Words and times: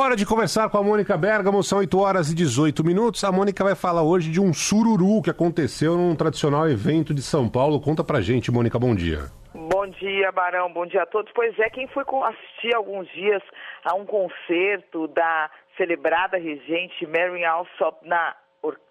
Hora 0.00 0.14
de 0.14 0.24
conversar 0.24 0.70
com 0.70 0.78
a 0.78 0.82
Mônica 0.82 1.18
Bergamo, 1.18 1.60
são 1.60 1.80
8 1.80 1.98
horas 1.98 2.30
e 2.30 2.34
18 2.36 2.84
minutos. 2.84 3.24
A 3.24 3.32
Mônica 3.32 3.64
vai 3.64 3.74
falar 3.74 4.04
hoje 4.04 4.30
de 4.30 4.40
um 4.40 4.54
sururu 4.54 5.20
que 5.20 5.28
aconteceu 5.28 5.96
num 5.96 6.14
tradicional 6.14 6.68
evento 6.68 7.12
de 7.12 7.20
São 7.20 7.50
Paulo. 7.50 7.80
Conta 7.80 8.04
pra 8.04 8.20
gente, 8.20 8.48
Mônica, 8.48 8.78
bom 8.78 8.94
dia. 8.94 9.26
Bom 9.52 9.88
dia, 9.88 10.30
Barão, 10.30 10.72
bom 10.72 10.86
dia 10.86 11.02
a 11.02 11.06
todos. 11.06 11.32
Pois 11.34 11.58
é, 11.58 11.68
quem 11.68 11.88
foi 11.88 12.04
assistir 12.28 12.76
alguns 12.76 13.08
dias 13.08 13.42
a 13.84 13.96
um 13.96 14.06
concerto 14.06 15.08
da 15.08 15.50
celebrada 15.76 16.38
regente 16.38 17.04
Mary 17.04 17.44
Alsop 17.44 18.06
na 18.06 18.36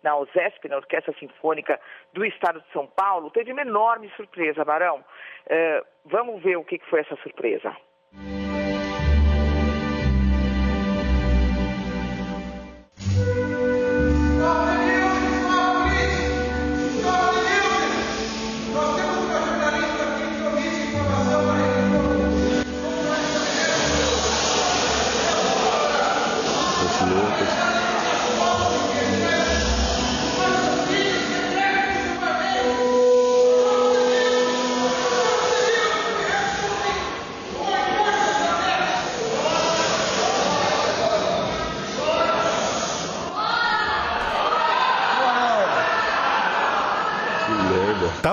na 0.03 0.17
OSESP, 0.17 0.67
na 0.67 0.77
Orquestra 0.77 1.13
Sinfônica 1.19 1.79
do 2.13 2.25
Estado 2.25 2.59
de 2.59 2.71
São 2.73 2.85
Paulo, 2.85 3.31
teve 3.31 3.53
uma 3.53 3.61
enorme 3.61 4.11
surpresa, 4.17 4.63
Barão. 4.65 4.97
Uh, 4.99 5.85
vamos 6.05 6.41
ver 6.43 6.57
o 6.57 6.65
que 6.65 6.79
foi 6.89 6.99
essa 6.99 7.15
surpresa. 7.17 7.75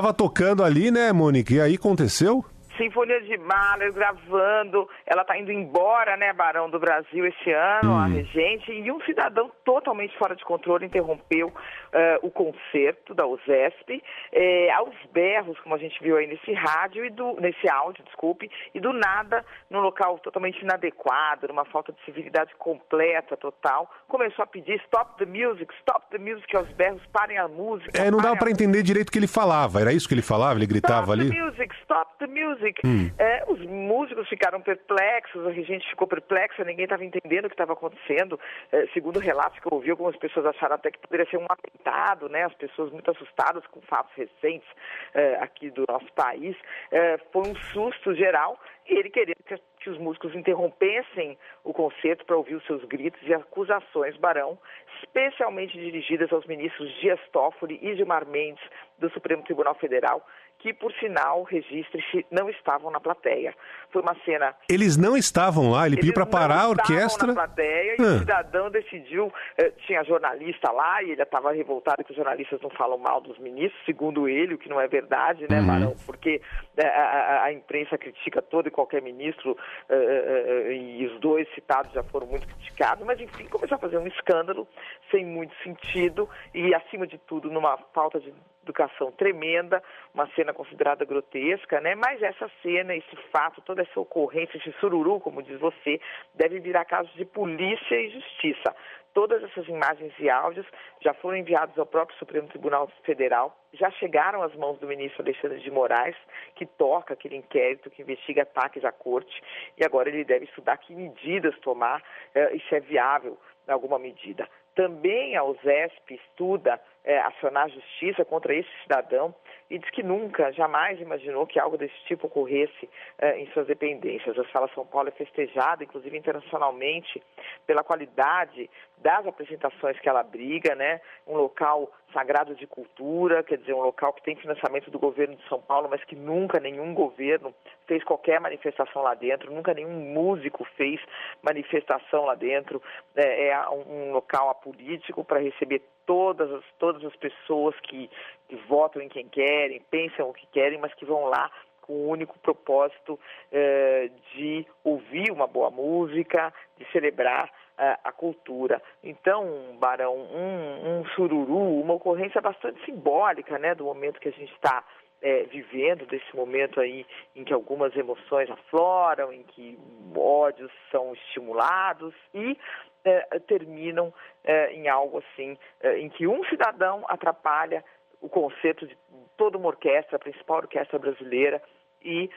Tava 0.05 0.13
tocando 0.13 0.63
ali, 0.63 0.91
né, 0.91 1.11
Mônica? 1.15 1.55
E 1.55 1.59
aí 1.59 1.77
aconteceu? 1.77 2.45
Sinfonia 2.77 3.21
de 3.21 3.37
Mahler 3.39 3.93
gravando, 3.93 4.89
ela 5.07 5.23
está 5.23 5.39
indo 5.39 5.53
embora, 5.53 6.17
né, 6.17 6.33
Barão 6.33 6.69
do 6.69 6.79
Brasil 6.79 7.27
esse 7.27 7.53
ano, 7.53 7.93
hum. 7.93 7.99
a 7.99 8.07
regente, 8.07 8.73
e 8.73 8.91
um 8.91 9.01
cidadão 9.03 9.51
totalmente 9.65 10.17
fora 10.19 10.35
de 10.35 10.45
controle 10.45 10.87
interrompeu 10.87 11.49
uh, 11.49 12.27
o 12.27 12.31
concerto 12.31 13.15
da 13.15 13.27
USESP, 13.27 14.03
eh, 14.33 14.71
aos 14.73 14.95
berros, 15.13 15.59
como 15.61 15.75
a 15.75 15.79
gente 15.79 16.03
viu 16.03 16.17
aí 16.17 16.27
nesse 16.27 16.53
rádio 16.53 17.05
e 17.05 17.11
do, 17.11 17.41
nesse 17.41 17.69
áudio, 17.69 18.05
desculpe, 18.05 18.51
e 18.75 18.81
do 18.81 18.93
nada, 18.93 19.45
num 19.71 19.81
local 19.81 20.19
totalmente 20.19 20.61
inadequado, 20.61 21.49
numa 21.49 21.65
falta 21.65 21.93
de 21.93 22.05
civilidade 22.05 22.55
completa, 22.57 23.37
total, 23.37 23.91
começou 24.09 24.43
a 24.43 24.47
pedir 24.47 24.81
stop 24.85 25.17
the 25.19 25.27
music, 25.27 25.73
stop 25.81 26.07
the 26.11 26.19
music, 26.19 26.57
aos 26.57 26.69
berros, 26.73 27.03
parem 27.13 27.39
a 27.39 27.49
música. 27.49 28.01
É, 28.01 28.11
não 28.11 28.19
dava 28.19 28.37
para 28.37 28.51
entender 28.51 28.83
direito 28.83 29.09
o 29.09 29.13
que 29.13 29.19
ele 29.19 29.27
falava, 29.27 29.81
era 29.81 29.93
isso 29.93 30.09
que 30.09 30.15
ele 30.15 30.23
falava? 30.23 30.59
Ele 30.59 30.67
gritava 30.67 31.13
stop 31.15 31.21
ali? 31.21 31.27
Stop 31.29 31.39
the 31.39 31.45
music, 31.45 31.75
stop 31.83 32.19
the 32.19 32.27
music. 32.27 32.64
Music. 32.65 32.81
Hum. 32.85 33.11
É, 33.19 33.45
os 33.47 33.61
músicos 33.61 34.29
ficaram 34.29 34.61
perplexos, 34.61 35.47
a 35.47 35.53
gente 35.53 35.89
ficou 35.89 36.09
perplexa, 36.09 36.65
ninguém 36.65 36.85
estava 36.85 37.05
entendendo 37.05 37.45
o 37.45 37.49
que 37.49 37.55
estava 37.55 37.75
acontecendo. 37.75 38.41
É, 38.73 38.87
segundo 38.95 39.19
relatos 39.19 39.59
que 39.59 39.67
eu 39.67 39.73
ouvi, 39.75 39.91
algumas 39.91 40.17
pessoas 40.17 40.47
acharam 40.47 40.77
até 40.77 40.91
que 40.91 40.99
poderia 40.99 41.29
ser 41.31 41.37
um 41.37 41.47
atentado, 41.49 42.29
né? 42.29 42.45
As 42.45 42.55
pessoas 42.55 42.91
muito 42.91 43.11
assustadas 43.11 43.67
com 43.67 43.81
fatos 43.83 44.15
recentes 44.15 44.69
é, 45.13 45.37
aqui 45.37 45.71
do 45.71 45.85
nosso 45.89 46.11
país. 46.15 46.57
É, 46.91 47.19
foi 47.33 47.43
um 47.43 47.55
susto 47.73 48.15
geral 48.15 48.59
e 48.89 48.99
ele 48.99 49.11
queria 49.11 49.35
que, 49.47 49.57
que 49.81 49.91
os 49.91 49.99
músicos 49.99 50.35
interrompessem 50.35 51.39
o 51.63 51.73
concerto 51.73 52.25
para 52.25 52.37
ouvir 52.37 52.55
os 52.55 52.67
seus 52.67 52.85
gritos 52.85 53.21
e 53.23 53.33
acusações, 53.33 54.17
Barão, 54.17 54.59
especialmente 55.03 55.79
dirigidas 55.79 56.33
aos 56.33 56.47
ministros 56.47 56.93
Dias 57.01 57.21
Toffoli 57.33 57.79
e 57.83 57.97
Gilmar 57.97 58.27
Mendes 58.27 58.63
do 58.99 59.11
Supremo 59.11 59.43
Tribunal 59.43 59.75
Federal, 59.75 60.25
que, 60.65 60.73
por 60.73 60.91
sinal, 60.95 61.43
registre-se, 61.43 62.25
não 62.31 62.49
estavam 62.49 62.91
na 62.91 62.99
plateia. 62.99 63.55
Foi 63.91 64.01
uma 64.01 64.17
cena. 64.25 64.55
Eles 64.67 64.97
não 64.97 65.15
estavam 65.15 65.71
lá, 65.71 65.87
ele 65.87 65.97
pediu 65.97 66.15
para 66.15 66.25
parar 66.25 66.63
a 66.63 66.69
orquestra. 66.71 67.27
na 67.27 67.35
plateia 67.35 67.97
e 67.99 68.01
ah. 68.01 68.03
o 68.03 68.19
cidadão 68.21 68.71
decidiu. 68.71 69.31
Eh, 69.59 69.71
tinha 69.87 70.03
jornalista 70.05 70.73
lá 70.73 71.03
e 71.03 71.11
ele 71.11 71.23
estava 71.23 71.53
revoltado 71.53 72.03
que 72.03 72.13
os 72.13 72.17
jornalistas 72.17 72.63
não 72.63 72.71
falam 72.71 72.97
mal 72.97 73.21
dos 73.21 73.39
ministros, 73.39 73.79
segundo 73.85 74.27
ele, 74.27 74.55
o 74.55 74.59
que 74.59 74.71
não 74.71 74.81
é 74.81 74.89
verdade, 74.89 75.47
né, 75.51 75.61
uhum. 75.61 75.67
Marão? 75.67 75.97
Porque 76.07 76.41
eh, 76.79 76.87
a, 76.87 77.03
a, 77.03 77.45
a, 77.45 77.53
imprensa 77.53 77.99
critica 77.99 78.41
todo 78.41 78.67
e 78.67 78.71
qualquer 78.71 79.03
ministro 79.03 79.53
uh, 79.53 80.73
e 80.73 81.07
os 81.07 81.21
dois 81.21 81.47
citados 81.55 81.93
já 81.93 82.03
foram 82.05 82.27
muito 82.27 82.47
criticados, 82.47 83.05
mas 83.05 83.21
enfim, 83.21 83.45
começou 83.49 83.77
a 83.77 83.79
fazer 83.79 83.99
um 83.99 84.07
escândalo 84.07 84.67
sem 85.11 85.27
muito 85.27 85.55
sentido 85.63 86.27
e, 86.55 86.75
acima 86.75 87.07
de 87.07 87.19
tudo, 87.19 87.51
numa 87.51 87.77
falta 87.93 88.19
de 88.19 88.33
educação 88.65 89.13
tremenda, 89.13 89.83
uma 90.13 90.27
cena 90.35 90.53
considerada 90.53 91.05
grotesca, 91.05 91.81
né? 91.81 91.95
Mas 91.95 92.23
essa 92.23 92.51
cena, 92.63 92.95
esse 92.95 93.17
fato, 93.31 93.61
toda 93.61 93.83
essa 93.83 94.01
ocorrência, 94.01 94.57
esse 94.57 94.73
sururu, 94.81 95.21
como 95.21 95.43
diz 95.43 95.59
você, 95.61 96.01
deve 96.35 96.59
virar 96.59 96.85
caso 96.85 97.11
de 97.15 97.25
polícia 97.25 97.95
e 97.95 98.11
justiça. 98.11 98.75
Todas 99.13 99.41
essas 99.45 99.69
imagens 99.69 100.13
e 100.19 100.29
áudios 100.29 100.67
já 101.01 101.15
foram 101.15 101.37
enviados 101.37 101.79
ao 101.79 101.87
próprio 101.87 102.19
Supremo 102.19 102.49
Tribunal 102.49 102.91
Federal, 103.05 103.57
já 103.73 103.89
chegaram 103.93 104.43
às 104.43 104.53
mãos 104.57 104.77
do 104.81 104.89
ministro 104.89 105.23
Alexandre 105.23 105.61
de 105.61 105.71
Moraes, 105.71 106.17
que 106.57 106.67
toca 106.67 107.15
aquele 107.15 107.37
inquérito 107.37 107.91
que 107.91 108.03
investiga 108.03 108.43
ataques 108.43 108.85
à 108.85 108.91
corte, 108.91 109.41
e 109.79 109.85
agora 109.85 110.09
ele 110.09 110.25
deve 110.25 110.47
estudar 110.47 110.79
que 110.79 110.93
medidas 110.93 111.57
tomar 111.61 112.03
eh, 112.35 112.57
e 112.57 112.61
se 112.69 112.75
é 112.75 112.81
viável 112.81 113.39
alguma 113.69 114.01
medida. 114.01 114.49
Também 114.75 115.37
a 115.37 115.45
USESP 115.45 116.15
estuda 116.15 116.81
é, 117.05 117.19
acionar 117.19 117.65
a 117.65 117.69
justiça 117.69 118.25
contra 118.25 118.55
esse 118.55 118.69
cidadão 118.83 119.35
e 119.71 119.79
diz 119.79 119.89
que 119.91 120.03
nunca, 120.03 120.53
jamais 120.53 121.01
imaginou 121.01 121.47
que 121.47 121.59
algo 121.59 121.77
desse 121.77 121.95
tipo 122.07 122.27
ocorresse 122.27 122.89
é, 123.19 123.39
em 123.39 123.47
suas 123.53 123.67
dependências. 123.67 124.39
A 124.39 124.45
Sala 124.49 124.69
São 124.75 124.87
Paulo 124.87 125.09
é 125.09 125.13
festejada, 125.13 125.85
inclusive 125.85 126.17
internacionalmente, 126.17 127.23
pela 127.67 127.85
qualidade 127.85 128.69
das 128.99 129.27
apresentações 129.27 129.99
que 130.01 130.09
ela 130.09 130.21
abriga, 130.21 130.75
né? 130.75 131.01
Um 131.27 131.37
local 131.37 131.91
sagrado 132.13 132.55
de 132.55 132.67
cultura, 132.67 133.43
quer 133.43 133.59
dizer, 133.59 133.75
um 133.75 133.83
local 133.83 134.13
que 134.13 134.23
tem 134.23 134.37
financiamento 134.37 134.91
do 134.91 134.99
governo 134.99 135.37
de 135.37 135.49
São 135.49 135.61
Paulo, 135.61 135.89
mas 135.91 136.03
que 136.05 136.17
nunca 136.17 136.59
nenhum 136.59 136.95
governo 136.95 137.55
fez 137.87 138.03
qualquer 138.05 138.41
manifestação 138.41 139.03
lá 139.03 139.15
dentro, 139.15 139.53
nunca 139.53 139.75
nenhum 139.75 140.13
músico 140.13 140.65
fez 140.77 141.01
manifestação 141.43 142.25
lá 142.25 142.35
dentro. 142.35 142.83
É, 143.15 143.49
é 143.49 143.69
um 143.69 144.13
local 144.13 144.51
apolítico 144.51 145.25
para 145.25 145.41
receber 145.41 145.83
todas 146.07 146.51
as, 146.51 146.65
todas 146.79 147.05
as 147.05 147.17
pessoas 147.17 147.75
que, 147.81 148.11
que 148.49 148.57
votam 148.69 149.03
em 149.03 149.09
quem 149.09 149.29
querem, 149.29 149.81
pensam 149.91 150.29
o 150.29 150.35
que 150.35 150.47
querem, 150.49 150.79
mas 150.79 150.95
que 150.95 151.05
vão 151.05 151.27
lá 151.27 151.51
com 151.81 151.93
o 151.93 152.09
único 152.09 152.39
propósito 152.39 153.21
eh, 153.53 154.11
de 154.35 154.67
ouvir 154.83 155.31
uma 155.31 155.47
boa 155.47 155.71
música, 155.71 156.53
de 156.79 156.91
celebrar 156.91 157.51
eh, 157.77 157.99
a 158.03 158.11
cultura. 158.11 158.81
Então, 159.03 159.77
Barão, 159.79 160.17
um, 160.17 161.01
um 161.01 161.05
sururu, 161.15 161.81
uma 161.81 161.95
ocorrência 161.95 162.41
bastante 162.41 162.83
simbólica 162.87 163.59
né, 163.59 163.75
do 163.75 163.85
momento 163.85 164.19
que 164.19 164.29
a 164.29 164.33
gente 164.33 164.53
está 164.55 164.83
é, 165.25 165.45
vivendo 165.45 166.05
desse 166.05 166.37
momento 166.37 166.79
aí 166.79 167.07
em 167.35 167.45
que 167.45 167.55
algumas 167.55 167.97
emoções 167.97 168.51
afloram, 168.51 169.33
em 169.33 169.43
que 169.43 169.79
ódios 170.15 170.71
são 170.93 171.15
estimulados 171.15 172.15
e 172.35 172.59
é, 173.03 173.39
terminam 173.41 174.13
é, 174.45 174.75
em 174.75 174.87
algo 174.87 175.19
assim, 175.19 175.57
é, 175.81 175.99
em 175.99 176.11
que 176.11 176.27
um 176.27 176.45
cidadão 176.45 177.07
atrapalha 177.09 177.83
o 178.21 178.29
conceito 178.29 178.87
de 178.87 178.97
toda 179.35 179.57
uma 179.57 179.69
orquestra, 179.69 180.17
a 180.17 180.19
principal 180.19 180.59
orquestra 180.59 180.99
brasileira, 180.99 181.63
e 182.03 182.29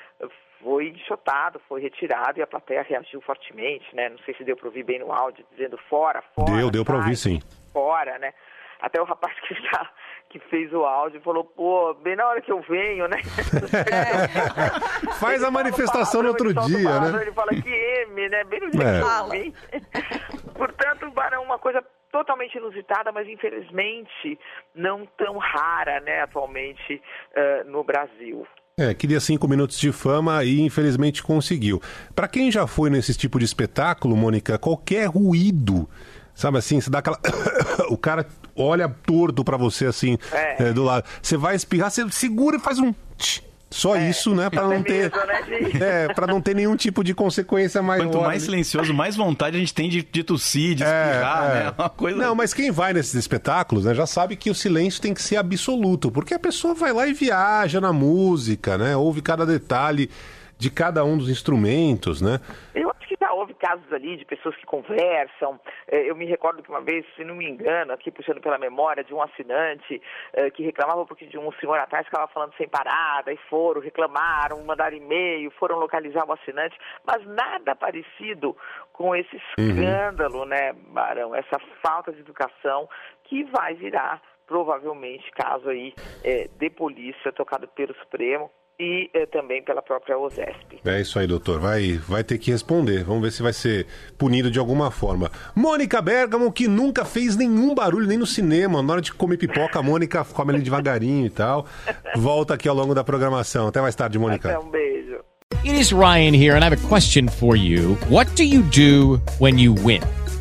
foi 0.61 0.87
enxotado, 0.87 1.59
foi 1.67 1.81
retirado 1.81 2.39
e 2.39 2.41
a 2.41 2.47
plateia 2.47 2.83
reagiu 2.83 3.19
fortemente, 3.19 3.93
né? 3.93 4.07
Não 4.07 4.17
sei 4.19 4.33
se 4.33 4.45
deu 4.45 4.55
para 4.55 4.67
ouvir 4.67 4.83
bem 4.83 4.99
no 4.99 5.11
áudio, 5.11 5.45
dizendo 5.51 5.77
fora, 5.89 6.21
fora. 6.33 6.51
Deu, 6.57 6.71
deu 6.71 6.85
para 6.85 6.95
ouvir 6.95 7.17
sim. 7.17 7.39
Fora, 7.73 8.17
né? 8.17 8.33
Até 8.79 9.01
o 9.01 9.05
rapaz 9.05 9.33
que 9.47 9.53
está 9.53 9.89
que 10.29 10.39
fez 10.49 10.73
o 10.73 10.83
áudio 10.83 11.21
falou, 11.21 11.43
pô, 11.43 11.93
bem 11.95 12.15
na 12.15 12.27
hora 12.27 12.41
que 12.41 12.51
eu 12.51 12.61
venho, 12.61 13.07
né? 13.07 13.17
Faz 15.19 15.43
a 15.43 15.49
manifestação 15.49 16.21
no 16.21 16.29
outro 16.29 16.53
dia, 16.53 16.99
né? 16.99 17.21
Ele 17.21 17.31
fala 17.31 17.49
que 17.51 17.69
M, 17.69 18.29
né? 18.29 18.43
Bem 18.43 18.59
no 18.59 18.71
dia 18.71 18.83
é. 18.83 18.99
que 18.99 19.07
eu 19.07 19.29
venho. 19.29 19.53
Portanto, 20.53 21.09
Barão, 21.11 21.43
uma 21.43 21.57
coisa 21.57 21.81
totalmente 22.11 22.57
inusitada, 22.57 23.11
mas 23.11 23.27
infelizmente 23.27 24.39
não 24.73 25.05
tão 25.17 25.37
rara, 25.37 25.99
né, 25.99 26.21
atualmente 26.21 27.01
uh, 27.35 27.69
no 27.69 27.83
Brasil. 27.83 28.45
É, 28.79 28.93
queria 28.93 29.19
cinco 29.19 29.47
minutos 29.47 29.79
de 29.79 29.91
fama 29.91 30.43
e 30.43 30.61
infelizmente 30.61 31.23
conseguiu. 31.23 31.81
Para 32.15 32.27
quem 32.27 32.51
já 32.51 32.67
foi 32.67 32.91
nesse 32.91 33.17
tipo 33.17 33.39
de 33.39 33.45
espetáculo, 33.45 34.15
Mônica, 34.15 34.59
qualquer 34.59 35.07
ruído 35.07 35.89
Sabe 36.37 36.59
assim, 36.59 36.79
você 36.79 36.87
dá 36.91 36.99
aquela. 36.99 37.19
o 37.89 37.97
cara 37.97 38.27
olha 38.55 38.87
torto 38.87 39.43
para 39.43 39.57
você 39.57 39.87
assim, 39.87 40.19
é. 40.31 40.67
É, 40.67 40.71
do 40.71 40.83
lado. 40.83 41.03
Você 41.19 41.35
vai 41.35 41.55
espirrar, 41.55 41.89
você 41.89 42.07
segura 42.11 42.57
e 42.57 42.59
faz 42.59 42.77
um. 42.77 42.93
Só 43.71 43.95
é. 43.95 44.07
isso, 44.07 44.35
né? 44.35 44.47
Para 44.47 44.67
não 44.67 44.83
ter. 44.83 45.11
Né, 45.11 46.05
é, 46.05 46.13
para 46.13 46.27
não 46.27 46.39
ter 46.39 46.55
nenhum 46.55 46.75
tipo 46.75 47.03
de 47.03 47.15
consequência 47.15 47.81
maior. 47.81 48.03
Quanto 48.03 48.21
mais 48.21 48.43
silencioso, 48.43 48.93
mais 48.93 49.15
vontade 49.15 49.57
a 49.57 49.59
gente 49.59 49.73
tem 49.73 49.89
de, 49.89 50.03
de 50.03 50.23
tossir, 50.23 50.75
de 50.75 50.83
é, 50.83 50.85
espirrar, 50.85 51.43
é, 51.43 51.53
né? 51.55 51.73
Uma 51.75 51.89
coisa... 51.89 52.17
Não, 52.17 52.35
mas 52.35 52.53
quem 52.53 52.69
vai 52.69 52.93
nesses 52.93 53.15
espetáculos, 53.15 53.85
né, 53.85 53.95
já 53.95 54.05
sabe 54.05 54.35
que 54.35 54.51
o 54.51 54.55
silêncio 54.55 55.01
tem 55.01 55.15
que 55.15 55.21
ser 55.23 55.37
absoluto, 55.37 56.11
porque 56.11 56.35
a 56.35 56.39
pessoa 56.39 56.75
vai 56.75 56.93
lá 56.93 57.07
e 57.07 57.13
viaja 57.13 57.81
na 57.81 57.91
música, 57.91 58.77
né? 58.77 58.95
Ouve 58.95 59.23
cada 59.23 59.43
detalhe 59.43 60.07
de 60.57 60.69
cada 60.69 61.03
um 61.03 61.17
dos 61.17 61.29
instrumentos, 61.29 62.21
né? 62.21 62.39
Eu 62.73 62.89
acho 62.91 63.07
que 63.07 63.15
já 63.19 63.33
houve 63.33 63.46
casos 63.57 63.91
ali 63.91 64.17
de 64.17 64.25
pessoas 64.25 64.55
que 64.55 64.65
conversam. 64.65 65.59
É, 65.87 66.09
eu 66.09 66.15
me 66.15 66.25
recordo 66.25 66.63
que 66.63 66.69
uma 66.69 66.81
vez, 66.81 67.05
se 67.15 67.23
não 67.23 67.35
me 67.35 67.49
engano, 67.49 67.93
aqui 67.93 68.11
puxando 68.11 68.41
pela 68.41 68.57
memória, 68.57 69.03
de 69.03 69.13
um 69.13 69.21
assinante 69.21 70.01
é, 70.33 70.49
que 70.49 70.63
reclamava 70.63 71.05
porque 71.05 71.25
de 71.25 71.37
um 71.37 71.51
senhor 71.53 71.77
atrás 71.77 72.07
que 72.07 72.13
estava 72.13 72.31
falando 72.31 72.53
sem 72.55 72.67
parada, 72.67 73.31
e 73.31 73.37
foram, 73.49 73.81
reclamaram, 73.81 74.63
mandaram 74.63 74.95
e-mail, 74.95 75.51
foram 75.51 75.77
localizar 75.77 76.25
o 76.27 76.33
assinante, 76.33 76.77
mas 77.05 77.25
nada 77.25 77.75
parecido 77.75 78.55
com 78.93 79.15
esse 79.15 79.35
uhum. 79.59 79.69
escândalo, 79.69 80.39
uhum. 80.39 80.45
né, 80.45 80.73
Barão? 80.73 81.35
Essa 81.35 81.59
falta 81.81 82.11
de 82.11 82.19
educação 82.19 82.89
que 83.23 83.43
vai 83.45 83.73
virar 83.73 84.21
provavelmente 84.47 85.29
caso 85.31 85.69
aí 85.69 85.93
é, 86.23 86.47
de 86.47 86.69
polícia 86.69 87.31
tocado 87.33 87.67
pelo 87.67 87.93
Supremo 87.95 88.49
e 88.79 89.09
eh, 89.13 89.25
também 89.25 89.63
pela 89.63 89.81
própria 89.81 90.17
OSESP. 90.17 90.79
É 90.85 91.01
isso 91.01 91.17
aí, 91.17 91.25
doutor. 91.25 91.59
Vai, 91.59 91.93
vai 92.07 92.23
ter 92.23 92.37
que 92.37 92.51
responder. 92.51 93.03
Vamos 93.03 93.23
ver 93.23 93.31
se 93.31 93.41
vai 93.41 93.53
ser 93.53 93.87
punido 94.17 94.51
de 94.51 94.59
alguma 94.59 94.91
forma. 94.91 95.31
Mônica 95.55 96.01
Bergamo, 96.01 96.51
que 96.51 96.67
nunca 96.67 97.03
fez 97.03 97.35
nenhum 97.35 97.73
barulho 97.73 98.07
nem 98.07 98.17
no 98.17 98.25
cinema. 98.25 98.83
Na 98.83 98.93
hora 98.93 99.01
de 99.01 99.11
comer 99.13 99.37
pipoca, 99.37 99.79
a 99.79 99.83
Mônica 99.83 100.23
come 100.25 100.53
ali 100.53 100.61
devagarinho 100.61 101.25
e 101.25 101.29
tal. 101.29 101.65
Volta 102.15 102.53
aqui 102.53 102.67
ao 102.67 102.75
longo 102.75 102.93
da 102.93 103.03
programação. 103.03 103.67
Até 103.67 103.81
mais 103.81 103.95
tarde, 103.95 104.19
Mônica. 104.19 104.49
Até 104.49 104.59
um 104.59 104.69
beijo. 104.69 105.17
It 105.63 105.79
is 105.79 105.91
Ryan 105.91 106.33
here, 106.33 106.55
and 106.55 106.63
I 106.63 106.67
have 106.67 106.73
a 106.73 106.87
question 106.87 107.27
for 107.27 107.55
you. 107.55 107.97
What 108.09 108.35
do 108.35 108.43
you 108.43 108.61
do 108.63 109.19
when 109.39 109.57
you 109.57 109.73
win? 109.73 110.01